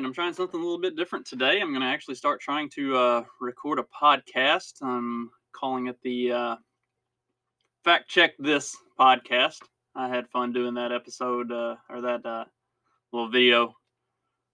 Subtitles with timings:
[0.00, 1.60] right, I'm trying something a little bit different today.
[1.60, 4.82] I'm going to actually start trying to uh, record a podcast.
[4.82, 6.56] I'm calling it the uh,
[7.84, 9.58] Fact Check This podcast.
[9.94, 12.46] I had fun doing that episode uh, or that uh,
[13.12, 13.76] little video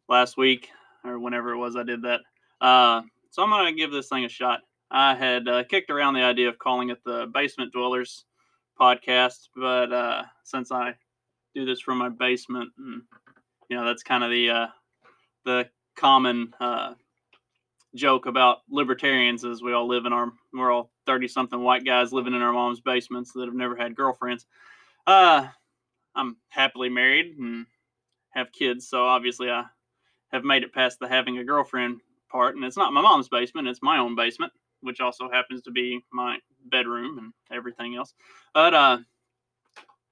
[0.09, 0.69] last week
[1.05, 2.23] or whenever it was I did that.
[2.61, 4.63] Uh, so I'm going to give this thing a shot.
[4.91, 8.25] I had uh, kicked around the idea of calling it the Basement Dwellers
[8.81, 10.95] podcast, but since I
[11.55, 13.03] do this from my basement, and
[13.71, 14.67] you know that's kind of the uh,
[15.47, 16.93] the common uh,
[17.95, 22.13] joke about libertarians is we all live in our we're all 30 something white guys
[22.13, 24.47] living in our mom's basements that have never had girlfriends.
[25.07, 25.49] Uh
[26.15, 27.67] i'm happily married and
[28.31, 29.65] have kids so obviously i
[30.33, 33.69] have made it past the having a girlfriend part and it's not my mom's basement
[33.69, 38.15] it's my own basement which also happens to be my bedroom and everything else.
[38.53, 38.99] But uh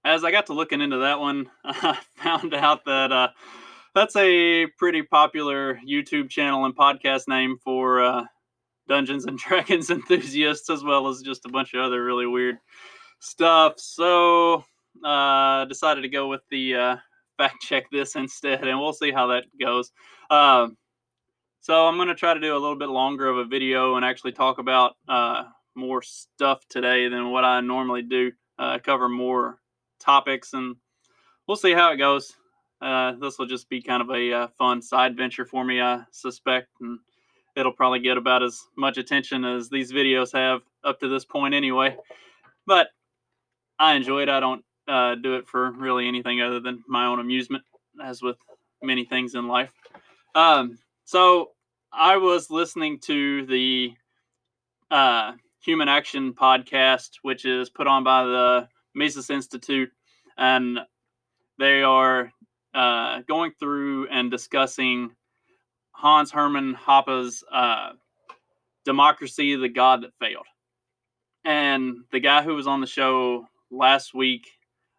[0.05, 3.29] as i got to looking into that one i found out that uh
[3.95, 8.24] that's a pretty popular YouTube channel and podcast name for uh,
[8.88, 12.59] Dungeons and Dragons enthusiasts, as well as just a bunch of other really weird
[13.20, 13.74] stuff.
[13.78, 14.64] So,
[15.04, 16.96] uh, decided to go with the uh,
[17.38, 19.92] fact check this instead, and we'll see how that goes.
[20.29, 20.68] Uh,
[21.60, 24.04] so, I'm going to try to do a little bit longer of a video and
[24.04, 25.45] actually talk about uh,
[25.76, 28.32] more stuff today than what I normally do.
[28.58, 29.58] Uh, cover more
[30.01, 30.76] topics, and
[31.46, 32.32] we'll see how it goes.
[32.85, 36.02] Uh, this will just be kind of a uh, fun side venture for me, I
[36.10, 36.99] suspect, and
[37.57, 41.54] it'll probably get about as much attention as these videos have up to this point,
[41.54, 41.96] anyway.
[42.66, 42.88] But
[43.79, 44.29] I enjoy it.
[44.29, 47.65] I don't uh, do it for really anything other than my own amusement,
[48.04, 48.37] as with
[48.82, 49.73] many things in life.
[50.35, 51.52] Um, so
[51.91, 53.95] I was listening to the
[54.91, 55.32] uh,
[55.65, 59.91] Human Action podcast, which is put on by the Mises Institute,
[60.37, 60.80] and
[61.59, 62.30] they are
[62.74, 65.10] uh, going through and discussing
[65.92, 67.92] Hans Hermann Hoppe's uh,
[68.84, 70.46] Democracy, the God That Failed.
[71.44, 74.48] And the guy who was on the show last week,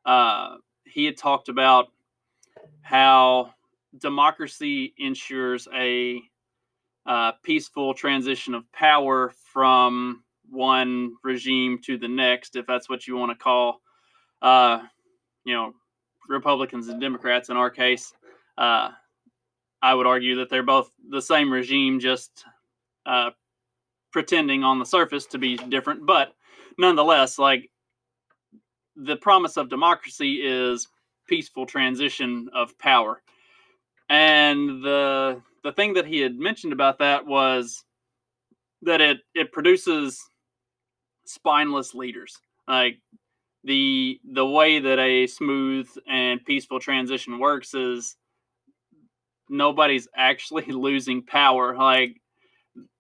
[0.06, 1.88] uh, he had talked about
[2.82, 3.54] how
[4.00, 6.22] democracy ensures a
[7.06, 13.16] uh, peaceful transition of power from one regime to the next, if that's what you
[13.16, 13.82] want to call,
[14.42, 14.80] uh,
[15.44, 15.74] you know,
[16.28, 18.14] Republicans and Democrats in our case.
[18.58, 18.90] Uh,
[19.82, 22.46] I would argue that they're both the same regime, just
[23.06, 23.32] uh,
[24.12, 26.06] pretending on the surface to be different.
[26.06, 26.34] But
[26.78, 27.70] nonetheless, like
[28.96, 30.88] the promise of democracy is
[31.28, 33.22] peaceful transition of power.
[34.10, 37.84] And the the thing that he had mentioned about that was
[38.84, 40.24] that it it produces
[41.26, 42.40] spineless leaders.
[42.68, 43.00] Like
[43.66, 48.16] the the way that a smooth and peaceful transition works is
[49.50, 51.76] nobody's actually losing power.
[51.76, 52.22] Like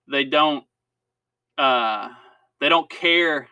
[0.09, 0.63] they don't
[1.57, 2.09] uh
[2.59, 3.47] they don't care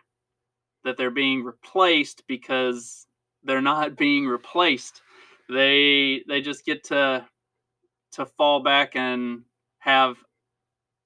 [0.84, 3.06] that they're being replaced because
[3.44, 5.00] they're not being replaced.
[5.48, 7.24] They they just get to
[8.12, 9.42] to fall back and
[9.78, 10.16] have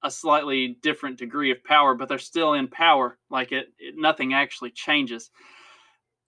[0.04, 3.18] a slightly different degree of power but they're still in power.
[3.30, 5.30] Like it, it nothing actually changes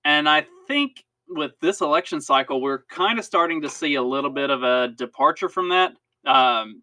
[0.05, 4.31] and I think with this election cycle, we're kind of starting to see a little
[4.31, 5.93] bit of a departure from that.
[6.27, 6.83] Um,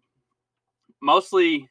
[1.02, 1.68] mostly,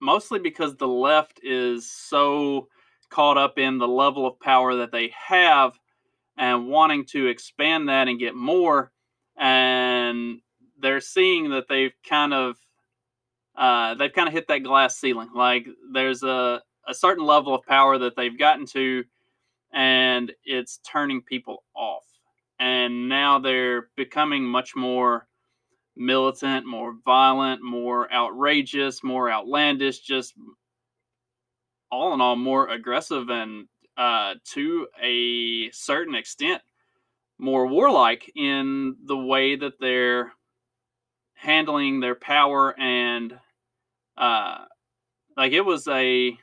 [0.00, 2.68] mostly because the left is so
[3.10, 5.78] caught up in the level of power that they have
[6.36, 8.90] and wanting to expand that and get more.
[9.38, 10.40] And
[10.80, 12.56] they're seeing that they've kind of
[13.56, 15.28] uh, they've kind of hit that glass ceiling.
[15.34, 19.04] Like there's a, a certain level of power that they've gotten to
[19.72, 22.04] and it's turning people off.
[22.58, 25.26] And now they're becoming much more
[25.96, 30.34] militant, more violent, more outrageous, more outlandish, just
[31.90, 33.66] all in all, more aggressive and
[33.96, 36.62] uh, to a certain extent,
[37.38, 40.32] more warlike in the way that they're
[41.34, 43.36] handling their power and
[44.16, 44.58] uh,
[45.36, 46.36] like it was a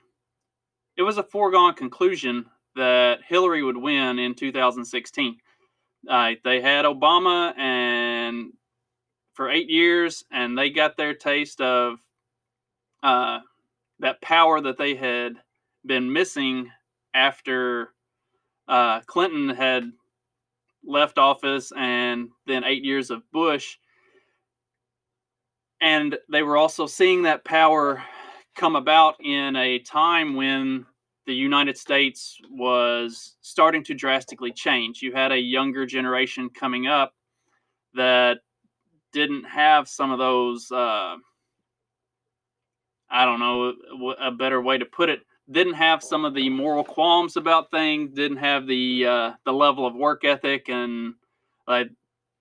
[0.98, 2.46] it was a foregone conclusion
[2.76, 5.38] that Hillary would win in 2016.
[6.10, 8.54] Uh, they had Obama and
[9.34, 12.00] for eight years, and they got their taste of
[13.04, 13.40] uh,
[14.00, 15.34] that power that they had
[15.86, 16.70] been missing
[17.14, 17.94] after
[18.68, 19.92] uh, Clinton had
[20.86, 23.78] left office and then eight years of Bush.
[25.82, 28.04] And they were also seeing that power
[28.56, 30.86] come about in a time when
[31.30, 35.04] the United States was starting to drastically change.
[35.04, 37.14] You had a younger generation coming up
[37.94, 38.40] that
[39.14, 40.72] didn't have some of those.
[40.72, 41.18] Uh,
[43.12, 43.74] I don't know
[44.20, 45.20] a better way to put it.
[45.52, 48.12] Didn't have some of the moral qualms about things.
[48.16, 51.14] Didn't have the uh, the level of work ethic, and
[51.68, 51.92] like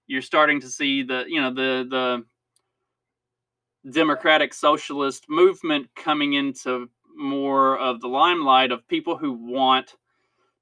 [0.07, 2.25] you're starting to see the you know the
[3.85, 9.97] the democratic socialist movement coming into more of the limelight of people who want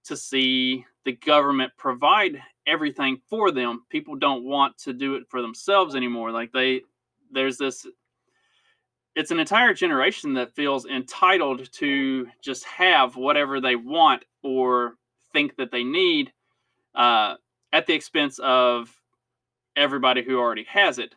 [0.04, 3.84] to see the government provide everything for them.
[3.90, 6.32] People don't want to do it for themselves anymore.
[6.32, 6.82] Like they
[7.30, 7.86] there's this
[9.14, 14.96] it's an entire generation that feels entitled to just have whatever they want or
[15.32, 16.32] think that they need
[16.94, 17.34] uh,
[17.72, 18.94] at the expense of
[19.74, 21.14] everybody who already has it.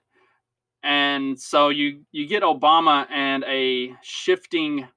[0.82, 4.88] And so you you get Obama and a shifting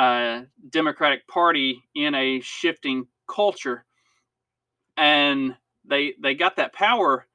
[0.00, 3.84] uh, Democratic Party in a shifting culture,
[4.96, 5.54] and
[5.84, 7.26] they they got that power,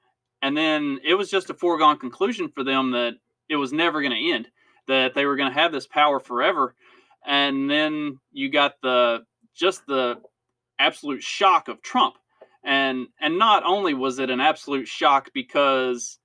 [0.42, 3.14] and then it was just a foregone conclusion for them that
[3.50, 4.48] it was never going to end,
[4.88, 6.74] that they were going to have this power forever,
[7.24, 9.24] and then you got the
[9.54, 10.20] just the
[10.80, 12.16] absolute shock of Trump,
[12.64, 16.18] and and not only was it an absolute shock because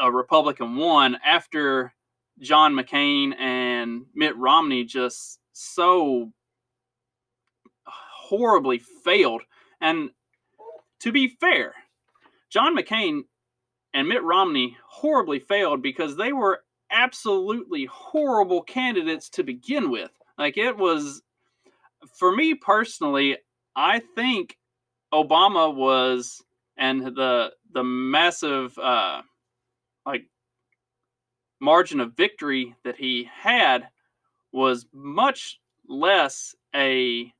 [0.00, 1.92] a Republican won after
[2.42, 6.32] John McCain and Mitt Romney just so
[7.86, 9.42] horribly failed.
[9.80, 10.10] And
[11.00, 11.74] to be fair,
[12.50, 13.22] John McCain
[13.94, 20.10] and Mitt Romney horribly failed because they were absolutely horrible candidates to begin with.
[20.36, 21.22] Like it was,
[22.18, 23.38] for me personally,
[23.76, 24.58] I think
[25.12, 26.42] Obama was,
[26.76, 29.22] and the the massive uh,
[30.04, 30.26] like
[31.62, 33.88] margin of victory that he had
[34.52, 37.32] was much less a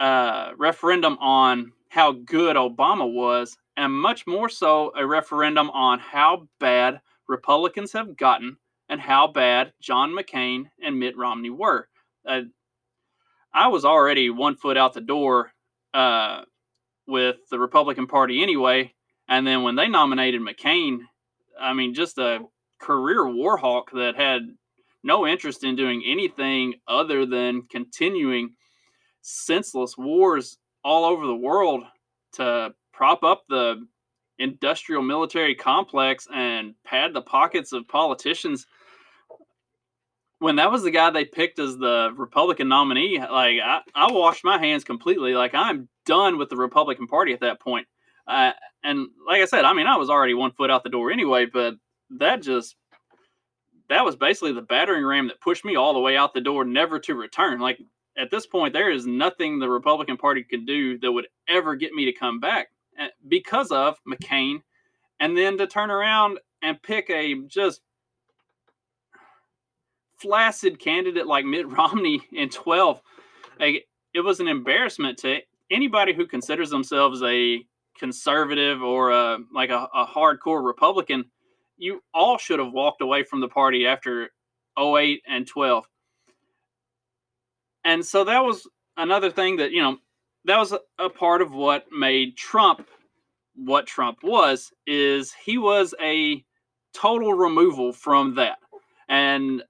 [0.00, 6.48] uh, referendum on how good Obama was, and much more so a referendum on how
[6.58, 8.56] bad Republicans have gotten
[8.88, 11.88] and how bad John McCain and Mitt Romney were.
[12.26, 12.42] Uh,
[13.54, 15.52] I was already one foot out the door
[15.94, 16.42] uh,
[17.06, 18.92] with the Republican Party anyway,
[19.28, 21.00] and then when they nominated McCain,
[21.60, 22.40] I mean, just a
[22.80, 24.42] career warhawk that had
[25.02, 28.54] no interest in doing anything other than continuing
[29.22, 31.84] senseless wars all over the world
[32.32, 33.86] to prop up the
[34.38, 38.66] industrial military complex and pad the pockets of politicians.
[40.38, 44.44] When that was the guy they picked as the republican nominee like i, I washed
[44.44, 45.34] my hands completely.
[45.34, 47.88] Like i'm done with the republican party at that point
[48.28, 48.52] uh,
[48.84, 51.46] and like i said i mean i was already one foot out the door anyway
[51.46, 51.74] but
[52.10, 52.76] that just
[53.88, 56.64] that was basically the battering ram that pushed me all the way out the door
[56.64, 57.78] never to return like
[58.18, 61.92] at this point, there is nothing the Republican Party could do that would ever get
[61.92, 64.60] me to come back eh, because of McCain,
[65.20, 67.80] and then to turn around and pick a just
[70.16, 73.00] flaccid candidate like Mitt Romney in 12.
[73.60, 75.38] Like, it was an embarrassment to
[75.70, 77.64] anybody who considers themselves a
[77.98, 81.24] conservative or a, like a, a hardcore Republican.
[81.76, 84.30] You all should have walked away from the party after
[84.78, 85.84] 08 and 12
[87.84, 89.96] and so that was another thing that you know
[90.44, 92.86] that was a, a part of what made Trump
[93.54, 96.44] what Trump was is he was a
[96.92, 98.58] total removal from that
[99.08, 99.62] and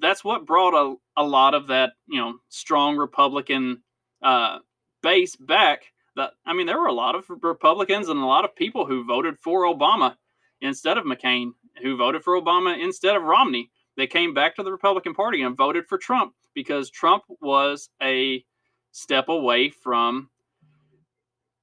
[0.00, 3.82] that's what brought a, a lot of that you know strong republican
[4.22, 4.58] uh,
[5.02, 5.84] base back
[6.16, 9.04] that i mean there were a lot of republicans and a lot of people who
[9.04, 10.14] voted for obama
[10.60, 14.72] instead of mccain who voted for obama instead of romney they came back to the
[14.72, 18.44] republican party and voted for trump because Trump was a
[18.90, 20.28] step away from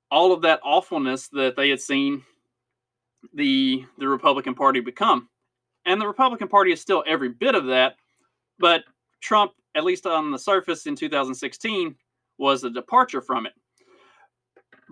[0.10, 2.24] all of that awfulness that they had seen
[3.34, 5.28] the the Republican Party become.
[5.86, 7.96] And the Republican Party is still every bit of that,
[8.60, 8.84] but
[9.20, 11.96] Trump, at least on the surface in 2016,
[12.38, 13.54] was a departure from it.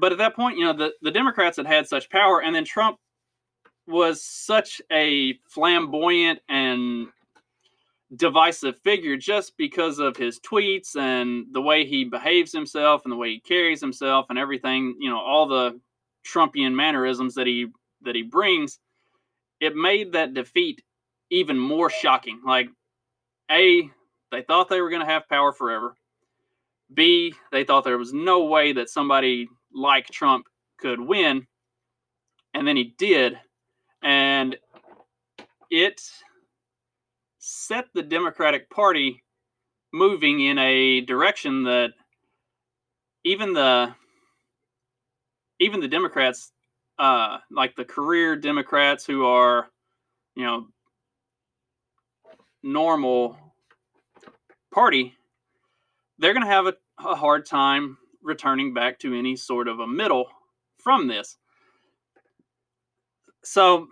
[0.01, 2.65] But at that point, you know, the, the Democrats had had such power, and then
[2.65, 2.97] Trump
[3.85, 7.07] was such a flamboyant and
[8.15, 13.15] divisive figure just because of his tweets and the way he behaves himself and the
[13.15, 15.79] way he carries himself and everything, you know, all the
[16.25, 17.67] Trumpian mannerisms that he
[18.01, 18.79] that he brings,
[19.59, 20.81] it made that defeat
[21.29, 22.41] even more shocking.
[22.43, 22.69] Like
[23.51, 23.87] A,
[24.31, 25.95] they thought they were going to have power forever.
[26.91, 30.45] B, they thought there was no way that somebody like Trump
[30.79, 31.47] could win.
[32.53, 33.39] And then he did.
[34.03, 34.57] And
[35.69, 36.01] it
[37.39, 39.23] set the Democratic Party
[39.93, 41.91] moving in a direction that
[43.23, 43.93] even the
[45.59, 46.51] even the Democrats
[46.97, 49.69] uh, like the career Democrats who are,
[50.35, 50.67] you know,
[52.61, 53.37] normal
[54.71, 55.15] party,
[56.19, 59.87] they're going to have a, a hard time returning back to any sort of a
[59.87, 60.27] middle
[60.77, 61.37] from this.
[63.43, 63.87] So,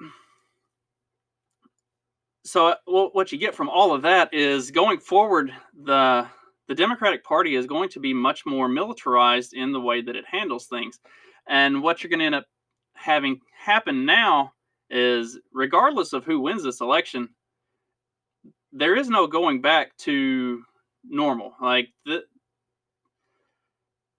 [2.44, 5.52] so uh, what you get from all of that is going forward,
[5.84, 6.28] the
[6.68, 10.26] the Democratic Party is going to be much more militarized in the way that it
[10.32, 11.00] handles things.
[11.48, 12.46] And what you're going to end up
[12.94, 14.54] having happen now
[14.92, 17.30] is, regardless of who wins this election,
[18.72, 20.62] there is no going back to
[21.04, 21.56] normal.
[21.60, 22.22] Like the,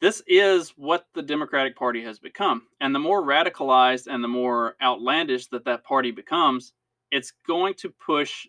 [0.00, 2.62] this is what the Democratic Party has become.
[2.80, 6.72] And the more radicalized and the more outlandish that that party becomes,
[7.10, 8.46] it's going to push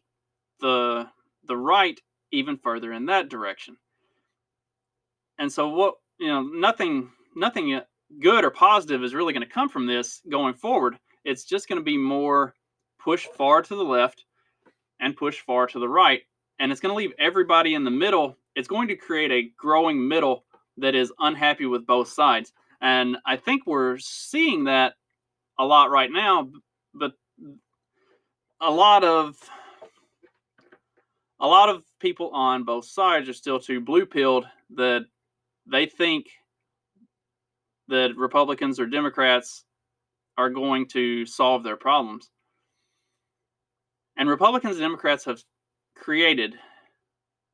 [0.60, 1.08] the
[1.48, 2.00] the right
[2.32, 3.76] even further in that direction.
[5.40, 7.82] And so what, you know, nothing nothing
[8.22, 10.98] good or positive is really going to come from this going forward.
[11.26, 12.54] It's just going to be more
[13.00, 14.26] push far to the left
[15.00, 16.22] and push far to the right.
[16.60, 18.38] And it's going to leave everybody in the middle.
[18.56, 20.46] It's going to create a growing middle
[20.78, 22.54] that is unhappy with both sides.
[22.82, 24.94] And I think we're seeing that
[25.60, 26.50] a lot right now,
[26.94, 27.14] but
[28.60, 29.36] a lot of
[31.40, 35.06] a lot of people on both sides are still too blue pilled that
[35.66, 36.28] they think
[37.88, 39.66] that Republicans or Democrats
[40.38, 42.30] are going to solve their problems.
[44.18, 45.42] And Republicans and Democrats have
[45.96, 46.56] created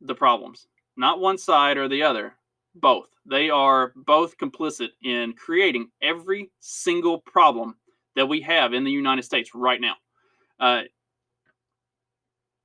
[0.01, 2.36] the problems, not one side or the other,
[2.79, 3.09] both.
[3.25, 7.75] They are both complicit in creating every single problem
[8.15, 9.95] that we have in the United States right now.
[10.59, 10.83] Uh,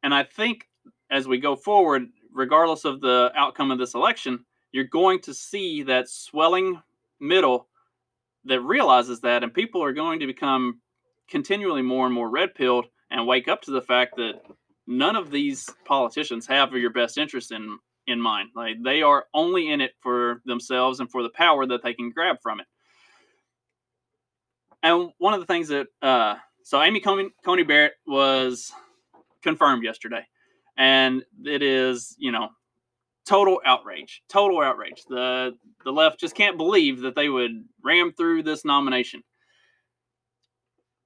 [0.02, 0.68] and I think
[1.10, 5.82] as we go forward, regardless of the outcome of this election, you're going to see
[5.82, 6.80] that swelling
[7.20, 7.68] middle
[8.44, 10.80] that realizes that, and people are going to become
[11.28, 14.40] continually more and more red pilled and wake up to the fact that
[14.86, 18.50] none of these politicians have your best interest in in mind.
[18.54, 22.10] Like they are only in it for themselves and for the power that they can
[22.10, 22.66] grab from it.
[24.82, 28.72] And one of the things that uh, so Amy Coney, Coney Barrett was
[29.42, 30.26] confirmed yesterday,
[30.76, 32.48] and it is you know
[33.26, 35.04] total outrage, total outrage.
[35.08, 39.22] The the left just can't believe that they would ram through this nomination.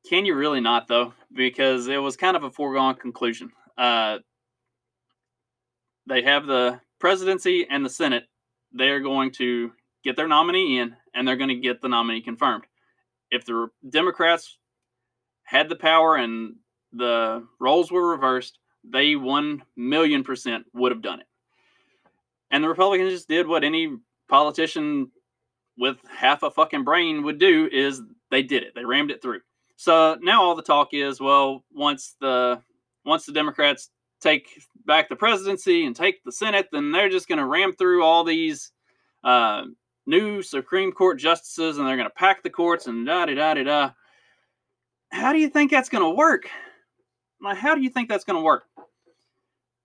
[0.08, 1.12] Can you really not though?
[1.34, 3.50] Because it was kind of a foregone conclusion.
[3.76, 4.18] Uh,
[6.06, 8.24] they have the presidency and the Senate.
[8.72, 9.72] They're going to
[10.04, 12.64] get their nominee in, and they're going to get the nominee confirmed.
[13.30, 14.58] If the Democrats
[15.44, 16.56] had the power and
[16.92, 21.26] the roles were reversed, they one million percent would have done it.
[22.50, 23.96] And the Republicans just did what any
[24.28, 25.10] politician
[25.76, 28.74] with half a fucking brain would do is they did it.
[28.74, 29.40] They rammed it through.
[29.76, 32.62] So now all the talk is, well, once the
[33.04, 33.90] once the Democrats
[34.26, 38.02] take back the presidency and take the Senate, then they're just going to ram through
[38.02, 38.72] all these
[39.24, 39.64] uh,
[40.06, 43.54] new Supreme Court justices and they're going to pack the courts and da da da
[43.54, 43.90] da da.
[45.12, 46.48] How do you think that's going to work?
[47.40, 48.64] Like, how do you think that's going to work?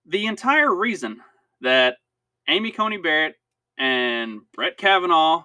[0.06, 1.20] The entire reason
[1.60, 1.98] that
[2.48, 3.36] Amy Coney Barrett
[3.78, 5.44] and Brett Kavanaugh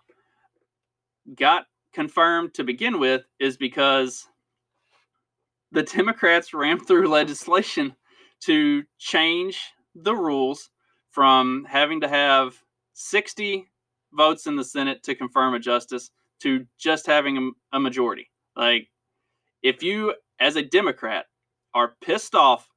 [1.35, 4.27] got confirmed to begin with is because
[5.71, 7.95] the Democrats rammed through legislation
[8.41, 9.59] to change
[9.95, 10.69] the rules
[11.09, 12.55] from having to have
[12.93, 13.65] 60
[14.13, 18.29] votes in the Senate to confirm a justice to just having a, majority.
[18.55, 18.89] Like,
[19.63, 21.25] if you, as a Democrat,
[21.73, 22.69] are pissed off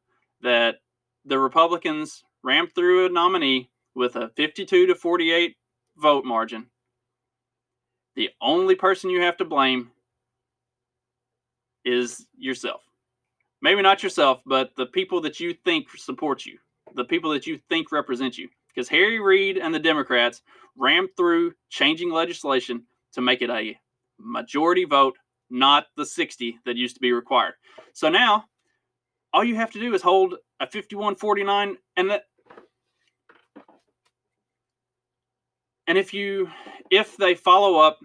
[0.43, 0.77] that
[1.25, 5.57] the Republicans rammed through a nominee with a 52 to 48
[5.99, 6.71] vote margin.
[8.17, 9.91] The only person you have to blame
[11.85, 12.83] is yourself.
[13.63, 16.59] Maybe not yourself, but the people that you think support you,
[16.95, 18.49] the people that you think represent you.
[18.69, 20.43] Because Harry Reid and the Democrats
[20.77, 23.77] rammed through changing legislation to make it a
[24.19, 25.19] majority vote,
[25.51, 27.55] not the 60 that used to be required.
[27.93, 28.45] So now
[29.33, 32.25] all you have to do is hold a 51 49 and that
[35.91, 36.49] And if you
[36.89, 37.99] if they follow up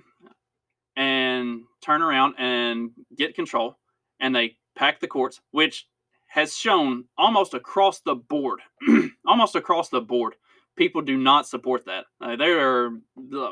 [0.96, 3.78] and turn around and get control
[4.20, 5.88] and they pack the courts, which
[6.27, 8.60] has shown almost across the board,
[9.25, 10.36] almost across the board,
[10.75, 12.05] people do not support that.
[12.22, 13.00] Uh, there are
[13.38, 13.51] uh,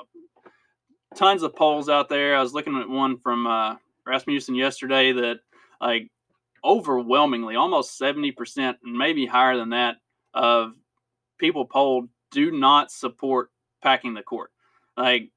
[1.16, 2.36] tons of polls out there.
[2.36, 3.76] I was looking at one from uh,
[4.06, 5.40] Rasmussen yesterday that
[5.80, 6.10] like
[6.64, 9.98] overwhelmingly, almost 70%, and maybe higher than that,
[10.34, 10.74] of
[11.38, 13.50] people polled do not support
[13.82, 14.52] packing the court.
[14.98, 15.30] Like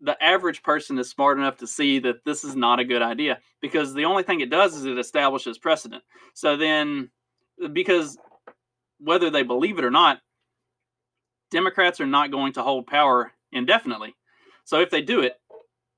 [0.00, 3.38] the average person is smart enough to see that this is not a good idea
[3.60, 6.02] because the only thing it does is it establishes precedent.
[6.34, 7.10] So then,
[7.72, 8.18] because
[8.98, 10.20] whether they believe it or not,
[11.50, 14.14] Democrats are not going to hold power indefinitely.
[14.64, 15.34] So if they do it,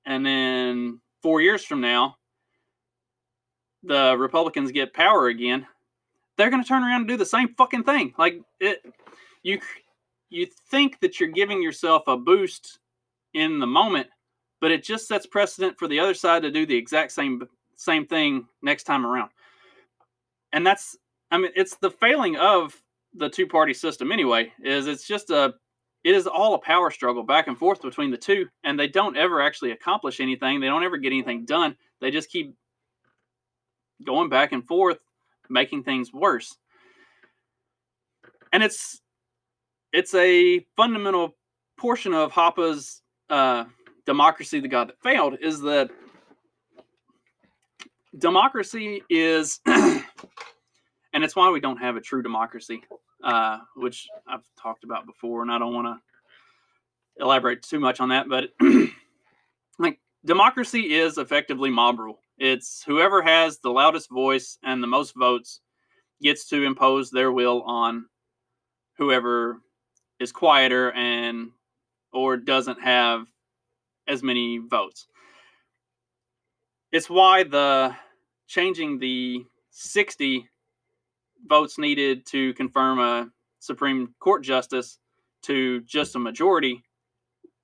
[0.04, 2.16] and then four years from now,
[3.82, 5.66] the Republicans get power again,
[6.36, 8.14] they're going to turn around and do the same fucking thing.
[8.16, 8.82] Like it,
[9.42, 9.60] you,
[10.30, 12.78] you think that you're giving yourself a boost
[13.34, 14.08] in the moment,
[14.60, 17.42] but it just sets precedent for the other side to do the exact same
[17.76, 19.30] same thing next time around.
[20.52, 20.96] And that's
[21.30, 22.80] I mean it's the failing of
[23.14, 25.54] the two party system anyway is it's just a
[26.04, 29.16] it is all a power struggle back and forth between the two and they don't
[29.16, 30.60] ever actually accomplish anything.
[30.60, 31.76] They don't ever get anything done.
[32.00, 32.54] They just keep
[34.04, 34.98] going back and forth
[35.48, 36.56] making things worse.
[38.52, 39.00] And it's
[39.92, 41.36] it's a fundamental
[41.78, 43.64] portion of Hoppe's uh,
[44.06, 45.90] democracy, the God that failed, is that
[48.18, 50.04] democracy is, and
[51.14, 52.82] it's why we don't have a true democracy,
[53.24, 58.08] uh, which I've talked about before, and I don't want to elaborate too much on
[58.10, 58.50] that, but
[59.78, 62.20] like democracy is effectively mob rule.
[62.38, 65.60] It's whoever has the loudest voice and the most votes
[66.22, 68.06] gets to impose their will on
[68.96, 69.58] whoever
[70.18, 71.50] is quieter and
[72.12, 73.26] or doesn't have
[74.06, 75.06] as many votes.
[76.90, 77.94] It's why the
[78.46, 80.48] changing the 60
[81.46, 84.98] votes needed to confirm a Supreme Court justice
[85.42, 86.82] to just a majority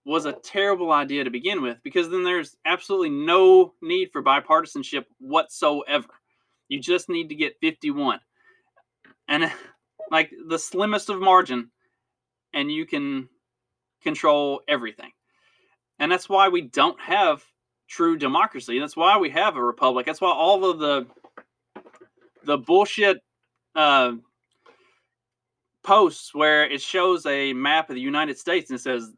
[0.04, 5.04] was a terrible idea to begin with because then there's absolutely no need for bipartisanship
[5.18, 6.08] whatsoever.
[6.68, 8.20] You just need to get 51.
[9.28, 9.52] And
[10.10, 11.70] like the slimmest of margin
[12.54, 13.28] and you can
[14.02, 15.10] control everything.
[15.98, 17.44] And that's why we don't have
[17.88, 18.78] true democracy.
[18.78, 20.06] That's why we have a republic.
[20.06, 21.06] That's why all of the
[22.44, 23.18] the bullshit
[23.74, 24.12] uh,
[25.82, 29.12] posts where it shows a map of the United States and it says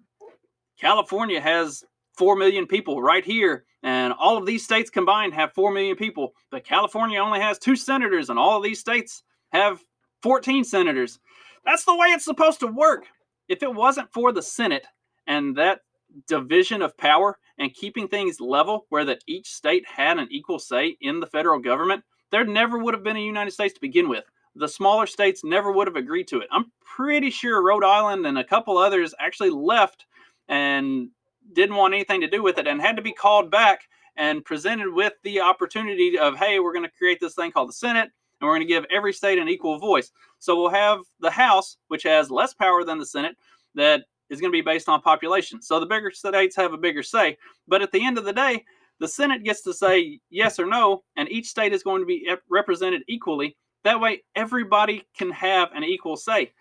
[0.80, 1.84] California has
[2.16, 6.32] 4 million people right here and all of these states combined have 4 million people
[6.50, 9.80] but California only has two senators and all of these states have
[10.22, 11.18] 14 senators.
[11.64, 13.06] That's the way it's supposed to work
[13.50, 14.86] if it wasn't for the Senate
[15.26, 15.80] and that
[16.28, 20.96] division of power and keeping things level where that each state had an equal say
[21.00, 24.24] in the federal government, there never would have been a United States to begin with.
[24.54, 26.48] The smaller states never would have agreed to it.
[26.52, 30.06] I'm pretty sure Rhode Island and a couple others actually left
[30.48, 31.08] and
[31.52, 33.82] didn't want anything to do with it and had to be called back
[34.16, 37.74] and presented with the opportunity of, hey, we're going to create this thing called the
[37.74, 38.10] Senate
[38.40, 40.10] and we're going to give every state an equal voice.
[40.38, 43.36] So we'll have the House, which has less power than the Senate,
[43.74, 45.60] that is going to be based on population.
[45.60, 47.36] So the bigger states have a bigger say.
[47.68, 48.64] But at the end of the day,
[48.98, 52.28] the Senate gets to say yes or no, and each state is going to be
[52.48, 53.56] represented equally.
[53.84, 56.52] That way, everybody can have an equal say.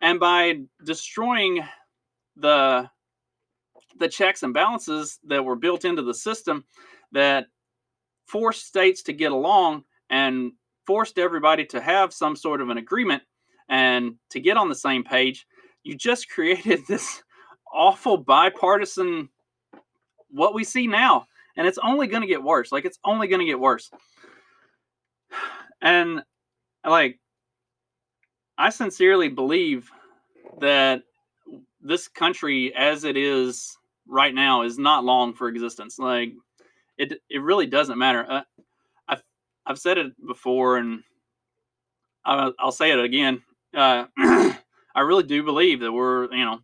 [0.00, 1.64] And by destroying
[2.36, 2.90] the
[3.98, 6.64] the checks and balances that were built into the system
[7.12, 7.46] that
[8.26, 10.52] forced states to get along and
[10.86, 13.22] forced everybody to have some sort of an agreement
[13.68, 15.46] and to get on the same page,
[15.82, 17.22] you just created this
[17.72, 19.28] awful bipartisan
[20.30, 21.26] what we see now.
[21.56, 22.72] And it's only going to get worse.
[22.72, 23.90] Like, it's only going to get worse.
[25.84, 26.22] And,
[26.86, 27.18] like,
[28.56, 29.90] I sincerely believe
[30.60, 31.02] that
[31.80, 35.98] this country, as it is right now, is not long for existence.
[35.98, 36.34] Like,
[36.98, 38.24] it, it really doesn't matter.
[38.30, 38.42] Uh,
[39.66, 41.02] I've said it before, and
[42.24, 43.42] I'll, I'll say it again.
[43.74, 46.60] Uh, I really do believe that we're, you know,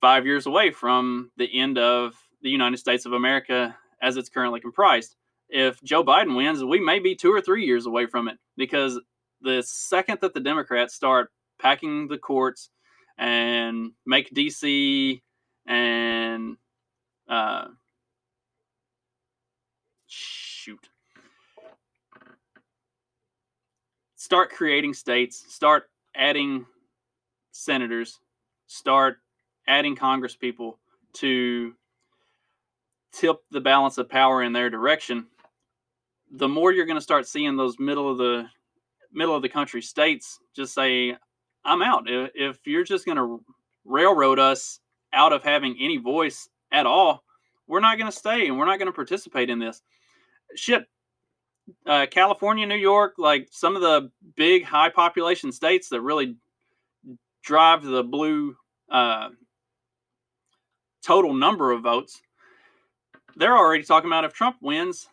[0.00, 4.60] five years away from the end of the United States of America as it's currently
[4.60, 5.16] comprised.
[5.48, 9.00] If Joe Biden wins, we may be two or three years away from it because
[9.40, 12.70] the second that the Democrats start packing the courts
[13.18, 15.20] and make DC
[15.66, 16.56] and
[17.28, 17.66] uh,
[24.24, 26.64] start creating states, start adding
[27.52, 28.20] senators,
[28.66, 29.18] start
[29.68, 30.78] adding Congress people
[31.12, 31.74] to
[33.12, 35.26] tip the balance of power in their direction,
[36.30, 38.46] the more you're going to start seeing those middle of the
[39.12, 41.14] middle of the country states just say,
[41.62, 43.44] "I'm out." If you're just going to
[43.84, 44.80] railroad us
[45.12, 47.24] out of having any voice at all,
[47.66, 49.82] we're not going to stay and we're not going to participate in this.
[50.56, 50.86] Shit,
[51.86, 56.36] uh, California, New York, like some of the big high population states that really
[57.42, 58.56] drive the blue
[58.90, 59.28] uh,
[61.04, 62.20] total number of votes,
[63.36, 65.08] they're already talking about if Trump wins,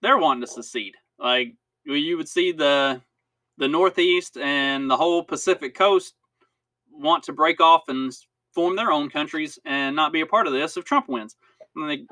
[0.00, 0.94] they're wanting to secede.
[1.18, 3.00] Like you would see the
[3.58, 6.14] the Northeast and the whole Pacific coast
[6.90, 8.12] want to break off and
[8.54, 11.36] form their own countries and not be a part of this if Trump wins.
[11.76, 12.06] They,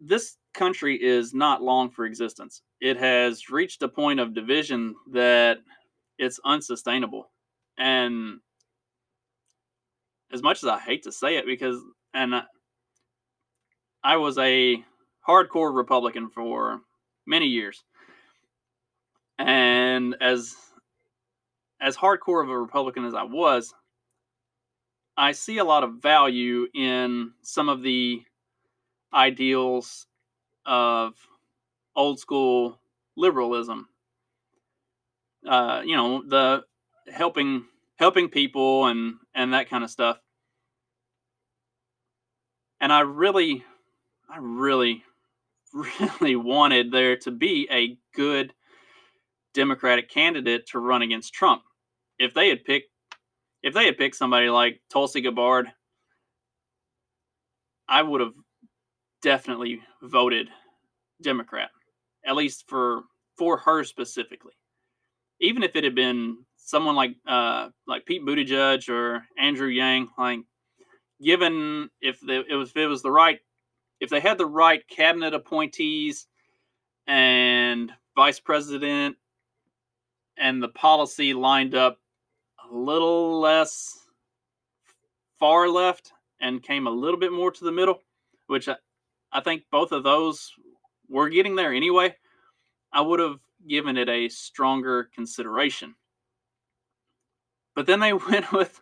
[0.00, 2.62] this country is not long for existence.
[2.80, 5.58] It has reached a point of division that
[6.18, 7.30] it's unsustainable.
[7.78, 8.40] And
[10.32, 11.80] as much as I hate to say it, because,
[12.12, 12.42] and I,
[14.02, 14.84] I was a
[15.26, 16.80] hardcore Republican for
[17.26, 17.84] many years.
[19.38, 20.56] And as
[21.80, 23.72] as hardcore of a Republican as I was,
[25.16, 28.22] I see a lot of value in some of the
[29.14, 30.08] ideals
[30.68, 31.14] of
[31.96, 32.78] old school
[33.16, 33.88] liberalism.
[35.46, 36.62] Uh, you know, the
[37.12, 37.64] helping
[37.96, 40.18] helping people and and that kind of stuff.
[42.80, 43.64] And I really
[44.30, 45.02] I really
[46.20, 48.52] really wanted there to be a good
[49.54, 51.62] Democratic candidate to run against Trump.
[52.18, 52.90] If they had picked
[53.62, 55.72] if they had picked somebody like Tulsi Gabbard,
[57.88, 58.34] I would have
[59.22, 60.48] definitely voted
[61.22, 61.70] Democrat,
[62.24, 63.02] at least for
[63.36, 64.52] for her specifically.
[65.40, 70.40] Even if it had been someone like uh, like Pete Buttigieg or Andrew Yang, like
[71.22, 73.40] given if it was if it was the right
[74.00, 76.26] if they had the right cabinet appointees
[77.06, 79.16] and vice president
[80.36, 81.98] and the policy lined up
[82.70, 84.06] a little less
[85.38, 88.02] far left and came a little bit more to the middle,
[88.46, 88.68] which
[89.32, 90.52] I, think both of those
[91.08, 92.14] were getting there anyway,
[92.92, 93.38] I would have
[93.68, 95.94] given it a stronger consideration.
[97.74, 98.80] But then they went with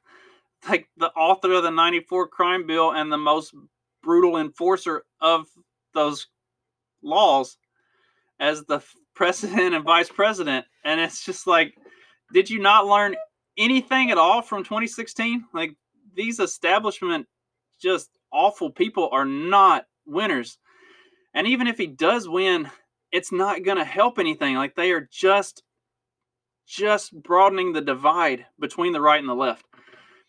[0.68, 3.54] like the author of the 94 crime bill and the most
[4.02, 5.46] brutal enforcer of
[5.94, 6.28] those
[7.02, 7.59] laws
[8.38, 8.82] as the
[9.14, 10.66] president and vice president.
[10.85, 11.74] And it's just like,
[12.32, 13.16] did you not learn
[13.56, 15.44] anything at all from 2016?
[15.52, 15.74] Like
[16.14, 17.26] these establishment,
[17.80, 20.59] just awful people are not winners.
[21.35, 22.71] And even if he does win,
[23.12, 24.57] it's not going to help anything.
[24.57, 25.62] Like they are just
[26.66, 29.64] just broadening the divide between the right and the left.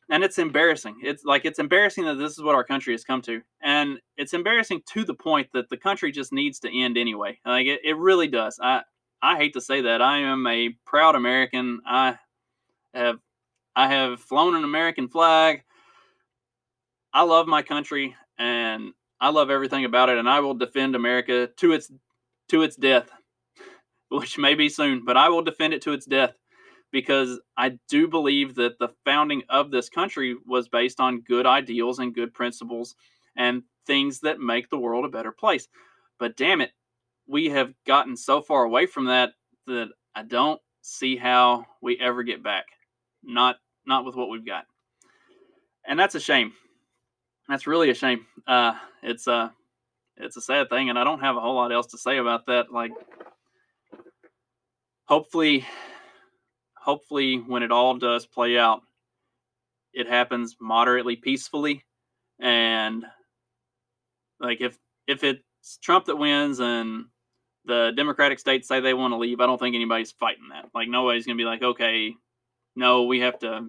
[0.09, 0.97] And it's embarrassing.
[1.01, 3.41] It's like it's embarrassing that this is what our country has come to.
[3.61, 7.39] And it's embarrassing to the point that the country just needs to end anyway.
[7.45, 8.59] Like it, it really does.
[8.61, 8.83] I
[9.21, 10.01] I hate to say that.
[10.01, 11.81] I am a proud American.
[11.85, 12.17] I
[12.93, 13.17] have
[13.75, 15.63] I have flown an American flag.
[17.13, 21.47] I love my country and I love everything about it and I will defend America
[21.57, 21.91] to its
[22.49, 23.09] to its death,
[24.09, 26.33] which may be soon, but I will defend it to its death
[26.91, 31.99] because I do believe that the founding of this country was based on good ideals
[31.99, 32.95] and good principles
[33.35, 35.67] and things that make the world a better place.
[36.19, 36.71] But damn it,
[37.27, 39.33] we have gotten so far away from that
[39.67, 42.65] that I don't see how we ever get back.
[43.23, 44.65] Not not with what we've got.
[45.85, 46.53] And that's a shame.
[47.47, 48.25] That's really a shame.
[48.45, 49.53] Uh, it's a
[50.17, 52.45] it's a sad thing, and I don't have a whole lot else to say about
[52.47, 52.71] that.
[52.71, 52.91] Like,
[55.05, 55.65] hopefully,
[56.75, 58.81] hopefully, when it all does play out,
[59.93, 61.85] it happens moderately peacefully,
[62.39, 63.05] and
[64.39, 65.41] like if if it's
[65.81, 67.05] Trump that wins and
[67.65, 70.65] the Democratic states say they want to leave, I don't think anybody's fighting that.
[70.75, 72.13] Like nobody's gonna be like, okay,
[72.75, 73.67] no, we have to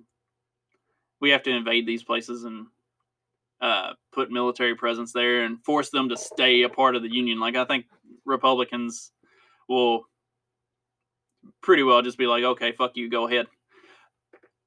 [1.20, 2.66] we have to invade these places and
[3.60, 7.40] uh, put military presence there and force them to stay a part of the union.
[7.40, 7.86] Like I think
[8.24, 9.12] Republicans
[9.68, 10.04] will
[11.62, 13.46] pretty well just be like, okay, fuck you, go ahead.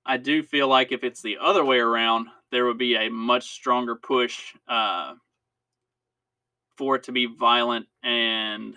[0.06, 3.51] I do feel like if it's the other way around, there would be a much
[3.51, 5.13] stronger push uh,
[6.75, 8.75] for it to be violent and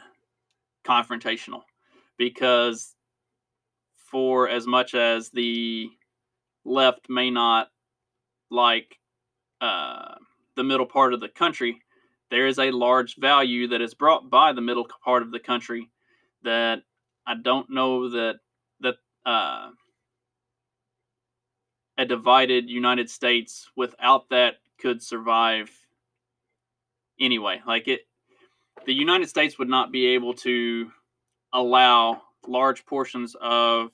[0.86, 1.62] confrontational
[2.18, 2.94] because
[3.96, 5.90] for as much as the
[6.64, 7.68] left may not
[8.50, 8.98] like
[9.64, 10.14] uh,
[10.56, 11.80] the middle part of the country,
[12.30, 15.90] there is a large value that is brought by the middle part of the country
[16.42, 16.82] that
[17.26, 18.40] I don't know that
[18.80, 19.70] that uh,
[21.96, 25.70] a divided United States without that could survive
[27.18, 27.62] anyway.
[27.66, 28.02] Like it,
[28.84, 30.90] the United States would not be able to
[31.54, 33.92] allow large portions of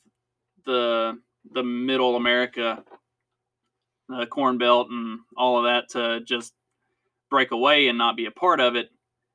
[0.66, 1.16] the
[1.52, 2.83] the middle America,
[4.10, 6.54] the Corn Belt, and all of that to just
[7.30, 8.90] break away and not be a part of it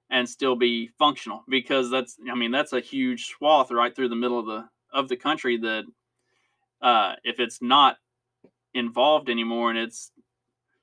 [0.10, 4.16] and still be functional because that's I mean that's a huge swath right through the
[4.16, 5.84] middle of the of the country that
[6.82, 7.98] uh, if it's not
[8.74, 10.12] involved anymore and it's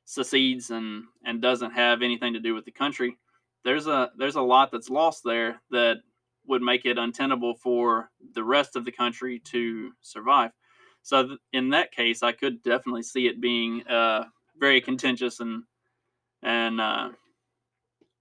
[0.04, 3.16] secedes and and doesn't have anything to do with the country,
[3.64, 5.98] there's a there's a lot that's lost there that
[6.46, 10.50] would make it untenable for the rest of the country to survive.
[11.02, 14.24] So th- in that case, I could definitely see it being uh,
[14.58, 15.64] very contentious and
[16.42, 17.10] and uh,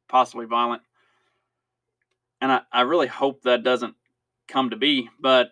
[0.08, 0.82] possibly violent.
[2.42, 3.96] And I, I really hope that doesn't
[4.48, 5.10] come to be.
[5.20, 5.52] But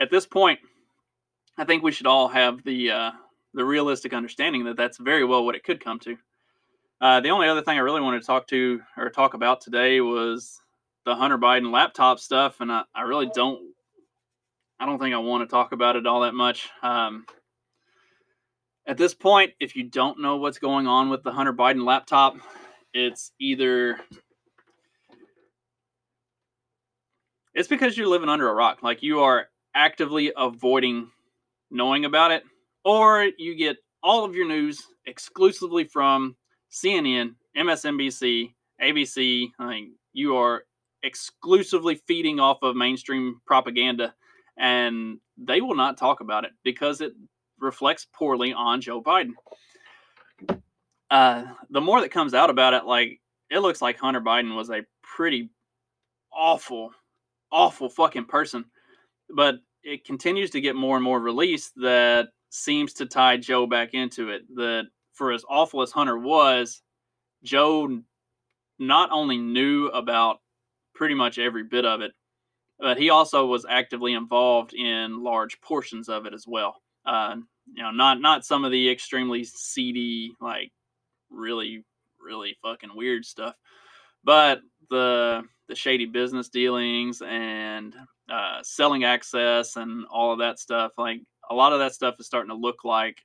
[0.00, 0.60] at this point,
[1.58, 3.10] I think we should all have the uh,
[3.54, 6.16] the realistic understanding that that's very well what it could come to.
[7.00, 10.00] Uh, the only other thing I really wanted to talk to or talk about today
[10.00, 10.60] was
[11.06, 13.60] the Hunter Biden laptop stuff, and I, I really don't
[14.80, 16.70] I don't think I want to talk about it all that much.
[16.82, 17.26] Um,
[18.86, 22.38] at this point, if you don't know what's going on with the Hunter Biden laptop,
[22.94, 24.00] it's either
[27.54, 28.82] it's because you're living under a rock.
[28.82, 31.10] Like you are actively avoiding
[31.70, 32.42] knowing about it,
[32.82, 36.36] or you get all of your news exclusively from
[36.72, 39.50] CNN, MSNBC, ABC.
[39.58, 40.64] I mean, you are
[41.02, 44.14] exclusively feeding off of mainstream propaganda,
[44.60, 47.12] and they will not talk about it because it
[47.58, 49.32] reflects poorly on Joe Biden.
[51.10, 53.20] Uh, the more that comes out about it, like
[53.50, 55.48] it looks like Hunter Biden was a pretty
[56.32, 56.92] awful,
[57.50, 58.66] awful fucking person.
[59.34, 63.94] But it continues to get more and more released that seems to tie Joe back
[63.94, 64.42] into it.
[64.54, 66.82] That for as awful as Hunter was,
[67.42, 68.00] Joe
[68.78, 70.40] not only knew about
[70.94, 72.12] pretty much every bit of it,
[72.80, 76.76] but he also was actively involved in large portions of it as well.
[77.04, 77.36] Uh,
[77.72, 80.72] you know, not not some of the extremely seedy, like
[81.30, 81.84] really,
[82.18, 83.54] really fucking weird stuff,
[84.24, 87.94] but the the shady business dealings and
[88.30, 90.92] uh, selling access and all of that stuff.
[90.98, 93.18] Like a lot of that stuff is starting to look like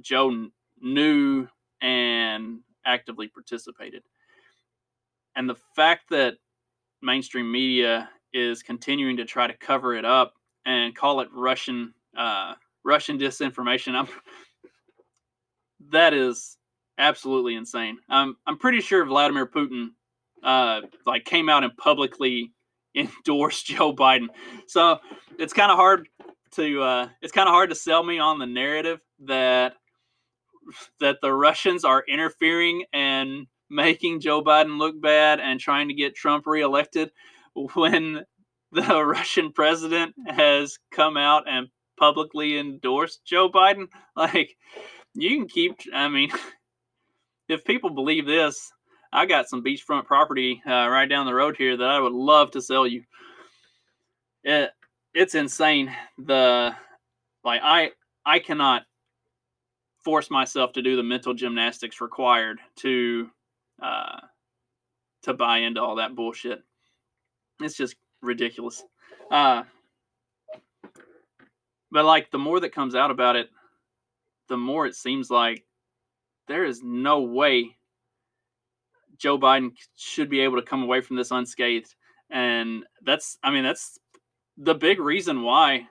[0.00, 0.48] Joe
[0.80, 1.48] knew
[1.80, 4.02] and actively participated.
[5.36, 6.34] And the fact that
[7.02, 10.34] mainstream media is continuing to try to cover it up
[10.66, 13.94] and call it Russian uh, Russian disinformation.
[13.94, 14.08] I'm
[15.90, 16.56] that is
[16.98, 17.98] absolutely insane.
[18.08, 19.90] I'm I'm pretty sure Vladimir Putin
[20.42, 22.52] uh, like came out and publicly
[22.94, 24.28] endorsed Joe Biden.
[24.66, 24.98] So
[25.38, 26.08] it's kind of hard
[26.52, 29.74] to uh, it's kind of hard to sell me on the narrative that
[31.00, 36.14] that the Russians are interfering and making Joe Biden look bad and trying to get
[36.14, 37.10] Trump reelected
[37.74, 38.24] when
[38.72, 41.68] the Russian president has come out and
[41.98, 43.86] publicly endorsed Joe Biden.
[44.16, 44.56] Like,
[45.14, 46.30] you can keep, I mean,
[47.48, 48.70] if people believe this,
[49.12, 52.50] I got some beachfront property uh, right down the road here that I would love
[52.52, 53.02] to sell you.
[54.44, 54.70] It,
[55.14, 55.94] it's insane.
[56.18, 56.74] The,
[57.44, 57.92] like, I,
[58.26, 58.82] I cannot
[60.04, 63.30] force myself to do the mental gymnastics required to,
[63.82, 64.20] uh,
[65.22, 66.62] to buy into all that bullshit.
[67.60, 68.82] It's just ridiculous.
[69.30, 69.62] Uh,
[71.90, 73.48] but like the more that comes out about it,
[74.48, 75.64] the more it seems like
[76.48, 77.76] there is no way
[79.16, 81.94] Joe Biden should be able to come away from this unscathed.
[82.30, 83.98] And that's, I mean, that's
[84.56, 85.86] the big reason why,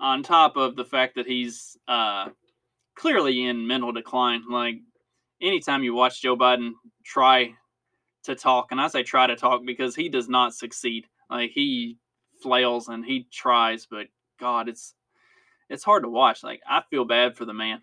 [0.00, 2.28] on top of the fact that he's uh,
[2.94, 4.42] clearly in mental decline.
[4.50, 4.76] Like,
[5.40, 6.72] anytime you watch Joe Biden
[7.04, 7.54] try
[8.24, 11.06] to talk, and I say try to talk because he does not succeed.
[11.30, 11.98] Like, he
[12.42, 14.08] flails and he tries, but
[14.38, 14.94] God, it's
[15.68, 16.42] it's hard to watch.
[16.44, 17.82] Like I feel bad for the man.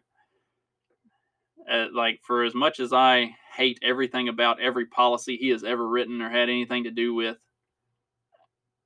[1.69, 5.87] Uh, like for as much as I hate everything about every policy he has ever
[5.87, 7.37] written or had anything to do with,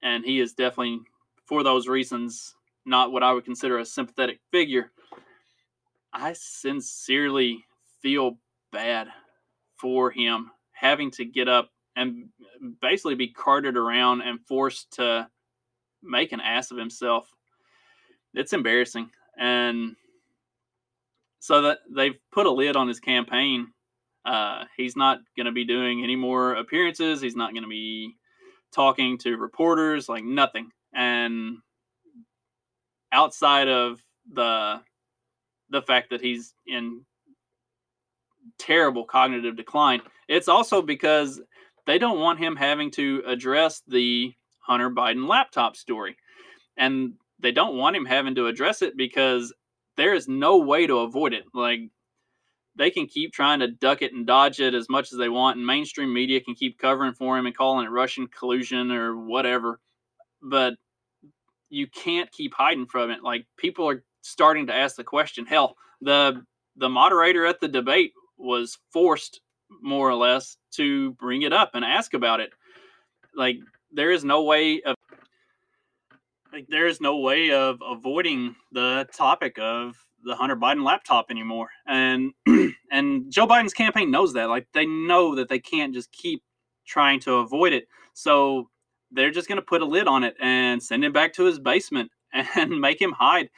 [0.01, 1.01] and he is definitely
[1.45, 4.91] for those reasons not what I would consider a sympathetic figure.
[6.13, 7.65] I sincerely
[8.01, 8.37] feel
[8.71, 9.07] bad
[9.77, 12.29] for him having to get up and
[12.81, 15.27] basically be carted around and forced to
[16.03, 17.31] make an ass of himself
[18.35, 19.09] it's embarrassing.
[19.37, 19.95] And
[21.39, 23.67] so that they've put a lid on his campaign.
[24.25, 27.21] Uh, he's not going to be doing any more appearances.
[27.21, 28.15] He's not going to be
[28.73, 30.71] talking to reporters, like nothing.
[30.93, 31.57] And
[33.11, 34.81] outside of the
[35.69, 37.01] the fact that he's in
[38.57, 41.41] terrible cognitive decline, it's also because
[41.85, 46.17] they don't want him having to address the Hunter Biden laptop story.
[46.77, 49.53] And they don't want him having to address it because
[49.97, 51.43] there is no way to avoid it.
[51.53, 51.81] Like
[52.75, 55.57] they can keep trying to duck it and dodge it as much as they want,
[55.57, 59.79] and mainstream media can keep covering for him and calling it Russian collusion or whatever.
[60.41, 60.73] But
[61.69, 63.23] you can't keep hiding from it.
[63.23, 65.45] Like people are starting to ask the question.
[65.45, 66.43] Hell, the
[66.75, 69.39] the moderator at the debate was forced
[69.81, 72.51] more or less to bring it up and ask about it.
[73.35, 73.57] Like
[73.91, 74.95] there is no way of
[76.51, 81.69] like there is no way of avoiding the topic of the Hunter Biden laptop anymore.
[81.87, 82.31] And
[82.91, 84.49] and Joe Biden's campaign knows that.
[84.49, 86.43] Like they know that they can't just keep
[86.85, 87.87] trying to avoid it.
[88.13, 88.69] So
[89.11, 91.59] they're just going to put a lid on it and send him back to his
[91.59, 93.49] basement and make him hide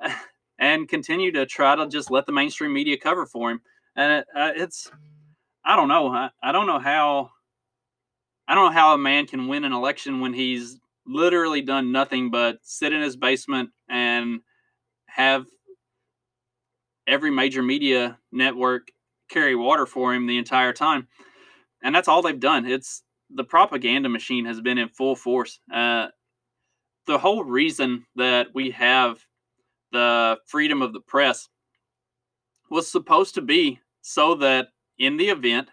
[0.58, 3.60] and continue to try to just let the mainstream media cover for him.
[3.96, 4.90] And it, uh, it's
[5.64, 6.08] I don't know.
[6.08, 7.30] I, I don't know how
[8.48, 12.30] I don't know how a man can win an election when he's literally done nothing
[12.30, 14.40] but sit in his basement and
[15.06, 15.46] have
[17.06, 18.88] every major media network
[19.28, 21.08] carry water for him the entire time.
[21.82, 22.66] And that's all they've done.
[22.66, 25.60] It's the propaganda machine has been in full force.
[25.72, 26.08] Uh,
[27.06, 29.24] the whole reason that we have
[29.92, 31.48] the freedom of the press
[32.70, 34.68] was supposed to be so that
[35.02, 35.68] in the event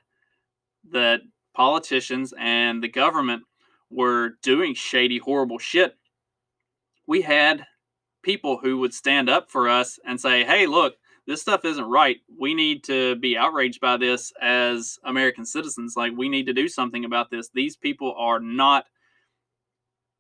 [0.92, 1.22] that
[1.54, 3.44] politicians and the government
[3.92, 5.96] were doing shady, horrible shit,
[7.06, 7.64] we had
[8.24, 10.96] people who would stand up for us and say, hey, look,
[11.28, 12.18] this stuff isn't right.
[12.40, 15.94] We need to be outraged by this as American citizens.
[15.96, 17.50] Like, we need to do something about this.
[17.54, 18.86] These people are not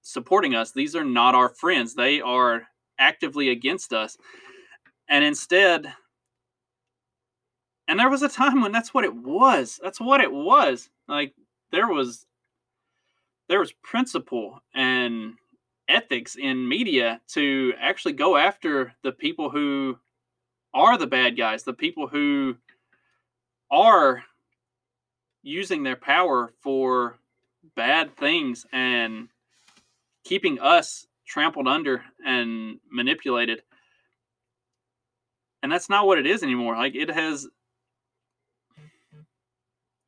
[0.03, 1.95] supporting us, these are not our friends.
[1.95, 2.67] They are
[2.99, 4.17] actively against us.
[5.09, 5.93] And instead,
[7.89, 9.79] and there was a time when that's what it was.
[9.83, 10.89] That's what it was.
[11.07, 11.33] Like
[11.71, 12.27] there was
[13.49, 15.33] there was principle and
[15.89, 19.97] ethics in media to actually go after the people who
[20.71, 22.55] are the bad guys, the people who
[23.71, 24.23] are
[25.41, 27.17] using their power for
[27.75, 29.29] bad things and
[30.23, 33.63] keeping us trampled under and manipulated.
[35.63, 36.77] And that's not what it is anymore.
[36.77, 37.47] Like it has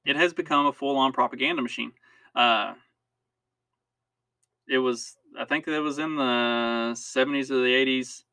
[0.06, 1.92] it has become a full on propaganda machine.
[2.36, 2.74] Uh,
[4.68, 8.24] it was, I think it was in the 70s or the 80s.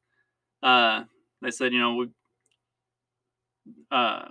[0.62, 1.04] Uh,
[1.42, 2.08] they said, you know, we,
[3.90, 4.28] uh,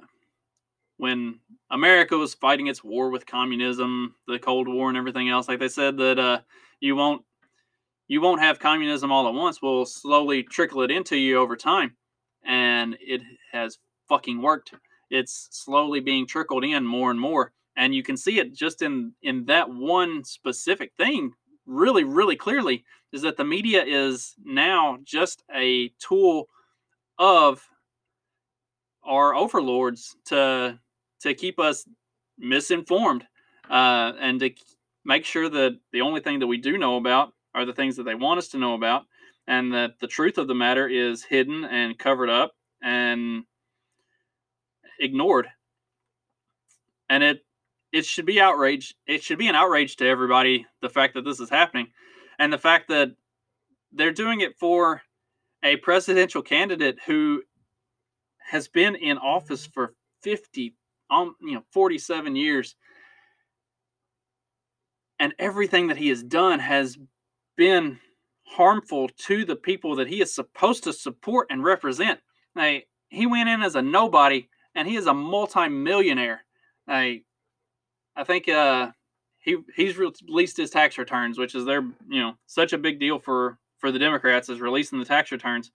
[0.97, 5.59] when America was fighting its war with communism, the Cold War, and everything else, like
[5.59, 6.39] they said that uh,
[6.79, 7.23] you won't
[8.07, 9.61] you won't have communism all at once.
[9.61, 11.97] We'll slowly trickle it into you over time,
[12.43, 13.21] and it
[13.51, 14.73] has fucking worked
[15.09, 19.13] it's slowly being trickled in more and more and you can see it just in
[19.21, 21.31] in that one specific thing
[21.65, 26.47] really really clearly is that the media is now just a tool
[27.19, 27.63] of
[29.03, 30.77] our overlords to
[31.21, 31.87] to keep us
[32.37, 33.25] misinformed
[33.69, 34.51] uh, and to
[35.05, 38.03] make sure that the only thing that we do know about are the things that
[38.03, 39.03] they want us to know about
[39.47, 43.43] and that the truth of the matter is hidden and covered up and
[44.99, 45.47] ignored.
[47.09, 47.45] And it
[47.93, 48.95] it should be outrage.
[49.07, 51.87] It should be an outrage to everybody the fact that this is happening,
[52.37, 53.11] and the fact that
[53.93, 55.01] they're doing it for
[55.63, 57.41] a presidential candidate who
[58.49, 60.75] has been in office for 50
[61.09, 62.75] um you know 47 years
[65.19, 66.97] and everything that he has done has
[67.55, 67.99] been
[68.45, 72.19] harmful to the people that he is supposed to support and represent.
[72.55, 72.77] Now,
[73.09, 76.45] he went in as a nobody and he is a multi-millionaire.
[76.87, 77.23] I,
[78.15, 78.91] I think uh,
[79.39, 83.19] he he's released his tax returns, which is their you know such a big deal
[83.19, 85.71] for for the Democrats is releasing the tax returns,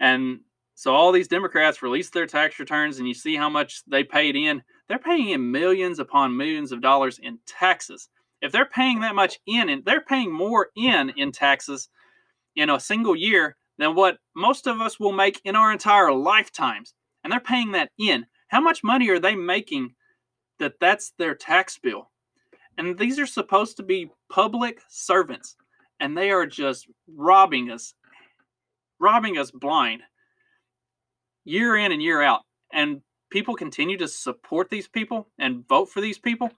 [0.00, 0.40] and
[0.74, 4.34] so all these Democrats release their tax returns, and you see how much they paid
[4.34, 4.62] in.
[4.88, 8.08] They're paying in millions upon millions of dollars in taxes.
[8.40, 11.88] If they're paying that much in, and they're paying more in in taxes
[12.56, 16.94] in a single year than what most of us will make in our entire lifetimes
[17.28, 18.24] and they're paying that in.
[18.48, 19.94] How much money are they making
[20.58, 22.10] that that's their tax bill?
[22.78, 25.54] And these are supposed to be public servants,
[26.00, 27.92] and they are just robbing us,
[28.98, 30.00] robbing us blind
[31.44, 32.40] year in and year out.
[32.72, 36.50] And people continue to support these people and vote for these people.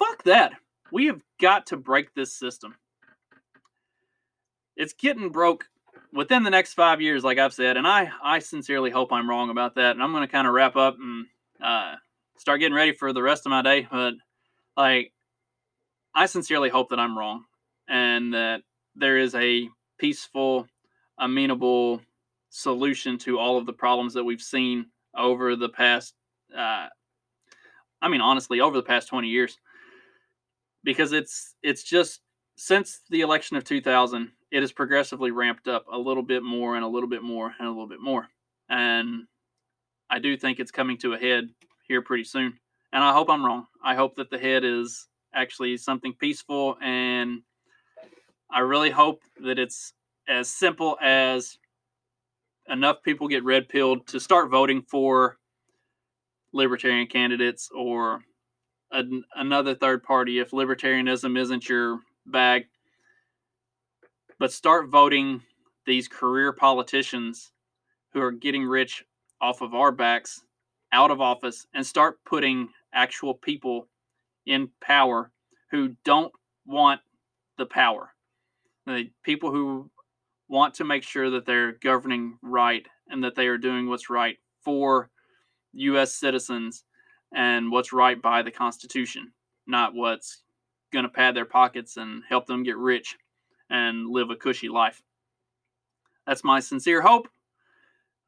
[0.00, 0.50] Fuck that.
[0.90, 2.74] We have got to break this system.
[4.76, 5.68] It's getting broke
[6.16, 9.50] within the next five years, like I've said, and I, I sincerely hope I'm wrong
[9.50, 9.92] about that.
[9.92, 11.26] And I'm going to kind of wrap up and
[11.62, 11.94] uh,
[12.38, 13.86] start getting ready for the rest of my day.
[13.90, 14.14] But
[14.76, 15.12] like,
[16.14, 17.44] I sincerely hope that I'm wrong
[17.88, 18.62] and that
[18.94, 20.66] there is a peaceful,
[21.18, 22.00] amenable
[22.48, 26.14] solution to all of the problems that we've seen over the past,
[26.56, 26.86] uh,
[28.00, 29.58] I mean, honestly, over the past 20 years.
[30.84, 32.20] Because it's it's just
[32.56, 36.84] since the election of 2000, it has progressively ramped up a little bit more and
[36.84, 38.28] a little bit more and a little bit more.
[38.68, 39.24] And
[40.08, 41.48] I do think it's coming to a head
[41.88, 42.58] here pretty soon.
[42.92, 43.66] And I hope I'm wrong.
[43.84, 46.76] I hope that the head is actually something peaceful.
[46.80, 47.42] And
[48.50, 49.92] I really hope that it's
[50.28, 51.58] as simple as
[52.68, 55.38] enough people get red pilled to start voting for
[56.52, 58.20] libertarian candidates or
[58.92, 62.66] an, another third party if libertarianism isn't your bag.
[64.38, 65.42] But start voting
[65.86, 67.52] these career politicians
[68.12, 69.04] who are getting rich
[69.40, 70.42] off of our backs
[70.92, 73.88] out of office and start putting actual people
[74.46, 75.30] in power
[75.70, 76.32] who don't
[76.66, 77.00] want
[77.58, 78.10] the power.
[78.86, 79.90] The people who
[80.48, 84.36] want to make sure that they're governing right and that they are doing what's right
[84.62, 85.10] for
[85.72, 86.14] U.S.
[86.14, 86.84] citizens
[87.34, 89.32] and what's right by the Constitution,
[89.66, 90.42] not what's
[90.92, 93.16] going to pad their pockets and help them get rich
[93.70, 95.02] and live a cushy life.
[96.26, 97.28] That's my sincere hope.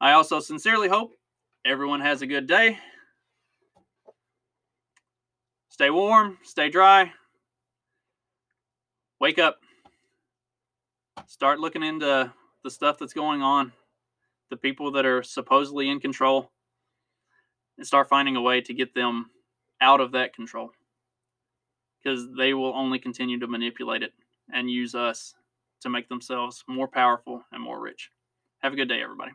[0.01, 1.11] I also sincerely hope
[1.65, 2.77] everyone has a good day.
[5.69, 7.11] Stay warm, stay dry.
[9.19, 9.59] Wake up.
[11.27, 12.33] Start looking into
[12.63, 13.73] the stuff that's going on,
[14.49, 16.51] the people that are supposedly in control,
[17.77, 19.29] and start finding a way to get them
[19.81, 20.71] out of that control.
[22.01, 24.13] Because they will only continue to manipulate it
[24.53, 25.33] and use us
[25.81, 28.09] to make themselves more powerful and more rich.
[28.59, 29.31] Have a good day, everybody.